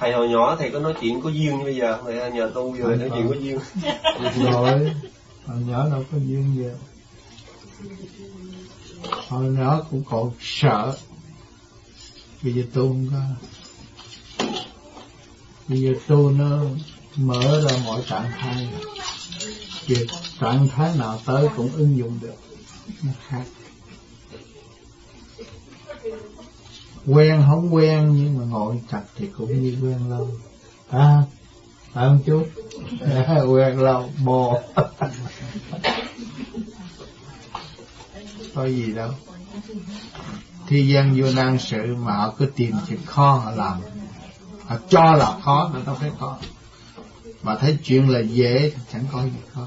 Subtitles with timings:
[0.00, 2.02] thầy hồi nhỏ thầy có nói chuyện có duyên như bây giờ.
[2.04, 3.58] Thầy nhờ tu rồi nói chuyện có duyên.
[4.52, 4.92] rồi
[5.46, 6.64] hồi nhỏ đâu có duyên gì.
[9.28, 10.96] Hồi nhỏ cũng còn sợ.
[12.42, 13.20] Bây giờ tu không có.
[15.68, 16.58] Bây giờ tu nó
[17.16, 18.68] mở ra mọi trạng thái.
[19.86, 20.06] Việc
[20.40, 22.34] trạng thái nào tới cũng ứng dụng được.
[23.02, 23.44] Nó khác
[27.06, 30.28] quen không quen, nhưng mà ngồi chặt thì cũng như quen lâu.
[30.90, 31.22] À
[31.92, 32.42] phải không chú
[33.46, 34.60] quen lâu bồ
[38.54, 39.10] có gì đâu.
[40.68, 43.80] Thế gian vô năng sự mà họ cứ tìm chuyện khó họ làm.
[44.66, 46.38] Họ cho là khó, mà đâu phải khó.
[47.42, 49.66] Mà thấy chuyện là dễ thì chẳng có gì khó.